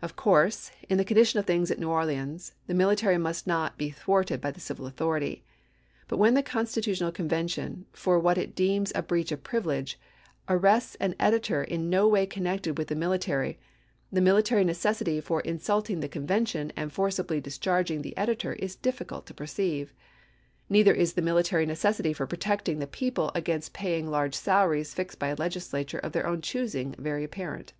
Of 0.00 0.16
course, 0.16 0.70
in 0.88 0.96
the 0.96 1.04
condition 1.04 1.38
of 1.38 1.44
things 1.44 1.70
at 1.70 1.78
New 1.78 1.90
Orleans, 1.90 2.54
the 2.66 2.72
military 2.72 3.18
must 3.18 3.46
not 3.46 3.76
be 3.76 3.90
thwarted 3.90 4.40
by 4.40 4.50
the 4.50 4.60
civil 4.62 4.86
authority; 4.86 5.44
but 6.06 6.16
when 6.16 6.32
the 6.32 6.42
Constitutional 6.42 7.12
Convention, 7.12 7.84
for 7.92 8.18
what 8.18 8.38
it 8.38 8.54
deems 8.54 8.92
a 8.94 9.02
breach 9.02 9.30
of 9.30 9.42
privilege, 9.42 10.00
arrests 10.48 10.94
an 11.00 11.14
editor 11.20 11.62
in 11.62 11.90
no 11.90 12.08
way 12.08 12.22
RECONSTRUCTION 12.22 12.46
447 12.76 12.76
connected 12.78 12.78
with 12.78 12.88
the 12.88 12.94
military, 12.94 13.58
the 14.10 14.22
military 14.22 14.64
necessity 14.64 15.20
for 15.20 15.42
chap.xix 15.42 15.50
insulting 15.52 16.00
the 16.00 16.08
Convention 16.08 16.72
and 16.74 16.90
forcibly 16.90 17.38
discharging 17.38 18.00
the 18.00 18.16
editor 18.16 18.54
is 18.54 18.74
difficult 18.74 19.26
to 19.26 19.34
perceive. 19.34 19.92
Neither 20.70 20.94
is 20.94 21.12
the 21.12 21.20
military 21.20 21.66
necessity 21.66 22.14
for 22.14 22.26
protecting 22.26 22.78
the 22.78 22.86
people 22.86 23.30
against 23.34 23.74
paying 23.74 24.10
large 24.10 24.34
salaries 24.34 24.94
fixed 24.94 25.18
by 25.18 25.28
a 25.28 25.34
legislature 25.36 25.98
of 25.98 26.12
their 26.12 26.26
own 26.26 26.40
choosing 26.40 26.94
very 26.98 27.22
apparent. 27.22 27.74